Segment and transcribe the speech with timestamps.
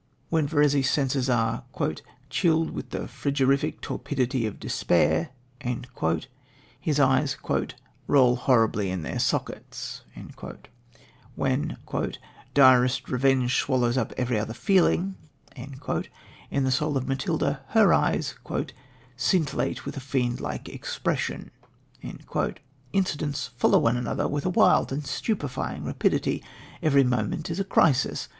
[0.31, 1.63] When Verezzi's senses are
[2.31, 5.29] "chilled with the frigorific torpidity of despair,"
[6.79, 7.37] his eyes
[8.07, 10.01] "roll horribly in their sockets."
[11.35, 11.77] When
[12.55, 15.17] "direst revenge swallows up every other feeling"
[15.55, 18.33] in the soul of Matilda, her eyes
[19.15, 21.51] "scintillate with a fiend like expression."
[22.91, 26.43] Incidents follow one another with a wild and stupefying rapidity.
[26.81, 28.29] Every moment is a crisis.